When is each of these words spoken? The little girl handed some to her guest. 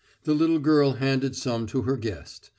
The 0.23 0.33
little 0.33 0.57
girl 0.57 0.93
handed 0.93 1.35
some 1.35 1.67
to 1.67 1.83
her 1.83 1.95
guest. 1.95 2.49